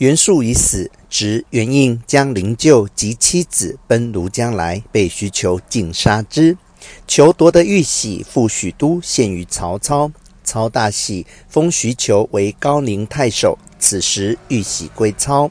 [0.00, 6.56] 袁术已死，执袁应将灵柩及妻子奔庐江来，被徐求尽杀之。
[7.06, 10.10] 求夺得玉玺，赴许都，献于曹操。
[10.42, 13.58] 操大喜，封徐求为高陵太守。
[13.78, 15.50] 此时玉玺归操。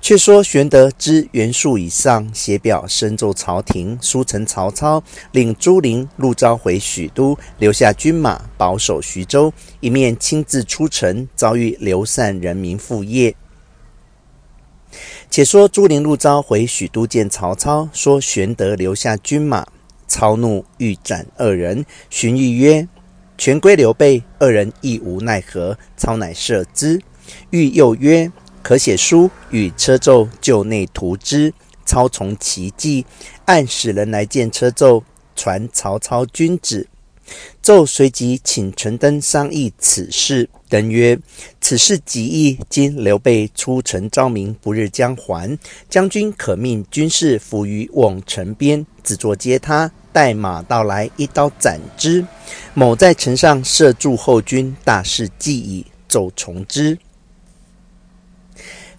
[0.00, 5.02] 却说玄德知袁术已丧，写表深奏朝廷，书呈曹操，
[5.32, 13.36] 令朱灵、陆昭回许都，留下军马保守徐州，一面亲自出城，遭遇流散人民父业。
[15.30, 19.66] 且说朱灵、陆昭回许都见曹操，说玄德留下军马，
[20.06, 21.84] 操怒，欲斩二人。
[22.08, 22.88] 荀彧曰
[23.38, 27.00] ：“权归刘备。”二人亦无奈何，操乃赦之。
[27.50, 28.30] 彧又曰。
[28.62, 31.54] 可写书与车胄就内图之。
[31.86, 33.06] 操从其计，
[33.46, 35.02] 暗使人来见车胄，
[35.34, 36.86] 传曹操军旨。
[37.62, 40.48] 胄随即请陈登商议此事。
[40.68, 41.18] 登曰
[41.60, 42.56] ：“此事极易。
[42.68, 45.58] 今刘备出城招民，不日将还。
[45.88, 52.24] 将军可命军士伏于瓮城边，只作接他，待马到来，一刀斩之。
[52.72, 55.84] 某在城上设驻后军，大事既矣。
[56.08, 56.96] 胄从之。”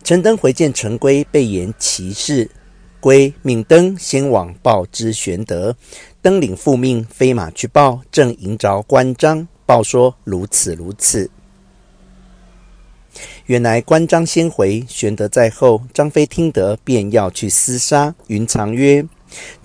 [0.03, 2.49] 陈登回见陈规，备言其事。
[3.01, 5.75] 归命登先往报之玄德。
[6.21, 11.29] 登领父命，飞马去报，正迎着关张，报说如此如此。
[13.47, 15.81] 原来关张先回，玄德在后。
[15.91, 18.13] 张飞听得，便要去厮杀。
[18.27, 19.03] 云长曰：“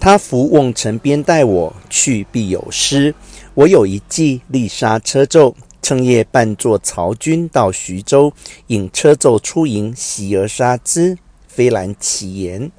[0.00, 3.15] 他伏瓮城边待我，去必有失。
[3.55, 8.33] 我有一计，立杀车胄。”趁夜扮作曹军到徐州，
[8.67, 12.73] 引车胄出营，袭而杀之，非然其言。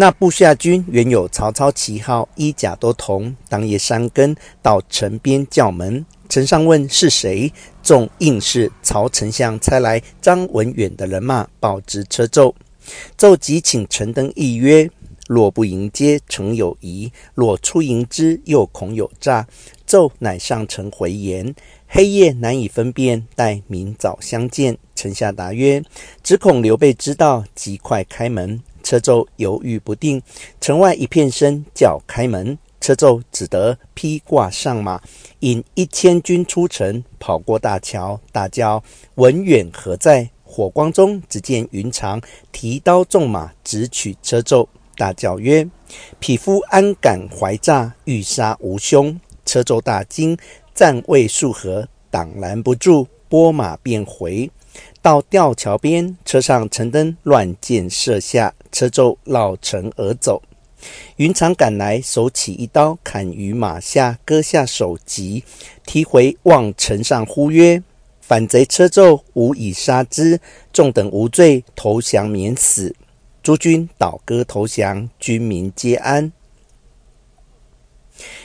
[0.00, 3.36] 那部下军原有曹操旗号，衣甲都同。
[3.50, 12.54] 当夜三更，到城边叫门，城上问是谁，众应是曹丞相差来张文远的人马，报知车胄。
[13.18, 14.90] 胄即请陈登议曰。
[15.28, 19.46] 若不迎接，诚有疑；若出迎之，又恐有诈。
[19.86, 21.54] 胄乃上城回言：
[21.86, 24.78] 黑夜难以分辨，待明早相见。
[24.94, 25.82] 丞相答曰：
[26.24, 28.60] 只恐刘备知道，即快开门。
[28.82, 30.22] 车胄犹豫不定，
[30.60, 35.00] 城外一片声叫开门，车胄只得披挂上马，
[35.40, 38.82] 引一千军出城，跑过大桥，大叫：
[39.14, 40.30] 文远何在？
[40.44, 42.20] 火光中，只见云长
[42.50, 44.66] 提刀纵马，直取车胄。
[44.96, 45.66] 大叫曰
[46.18, 47.94] ：“匹夫安敢怀诈？
[48.04, 50.36] 欲杀吾兄！”车胄大惊，
[50.74, 54.50] 战未数合，挡拦不住，拨马便回。
[55.02, 60.42] 到吊桥边，车上陈登乱箭射下，车胄绕城而走。
[61.16, 65.44] 云长赶来，手起一刀，砍于马下，割下首级，
[65.84, 67.82] 提回望城上，呼曰
[68.20, 70.40] ：“反贼车胄，吾已杀之，
[70.72, 72.94] 众等无罪，投降免死。”
[73.42, 76.32] 诸军倒戈投降，军民皆安。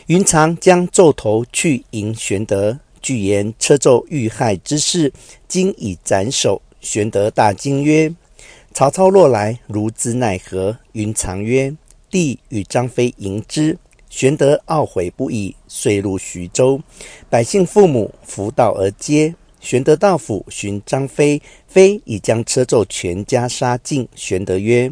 [0.08, 5.14] 云长将胄头去迎玄德，具言车胄遇害之事，
[5.48, 6.64] 今已斩首。
[6.82, 8.12] 玄德大惊曰
[8.74, 11.76] ：“曹操若来，如之奈何？”云长曰
[12.10, 13.78] ：“弟与张飞迎之。”
[14.10, 16.82] 玄德懊悔不已，遂入徐州。
[17.30, 19.36] 百姓父母扶道而接。
[19.60, 24.08] 玄德到府寻张飞，飞已将车胄全家杀尽。
[24.16, 24.92] 玄德曰：“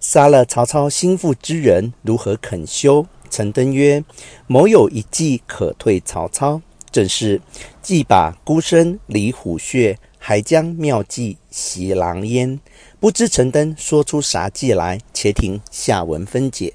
[0.00, 4.02] 杀了曹操心腹之人，如何肯休？”陈登曰
[4.48, 7.40] ：“某有一计可退曹操，正是
[7.82, 12.60] 既把孤身离虎穴，还将妙计袭狼烟。
[12.98, 15.00] 不知陈登说出啥计来？
[15.12, 16.74] 且听下文分解。”